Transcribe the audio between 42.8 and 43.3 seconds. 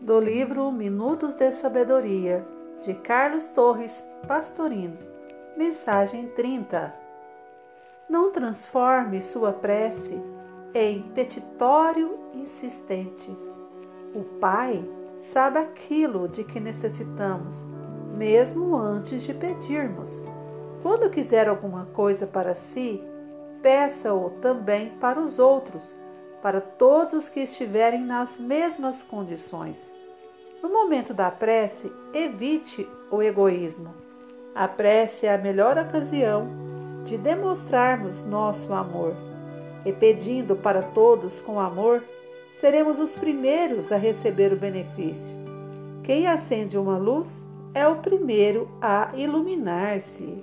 os